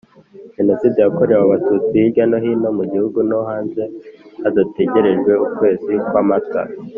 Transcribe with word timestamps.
Jenoside 0.55 0.97
yakorewe 1.01 1.41
abatutsi 1.43 1.93
hirya 2.01 2.23
no 2.29 2.37
hino 2.43 2.69
mu 2.77 2.83
gihugu 2.91 3.19
no 3.29 3.39
hanze 3.49 3.81
hadategerejwe 4.41 5.33
ukwezi 5.45 5.93
kwa 6.09 6.23
mata 6.29 6.61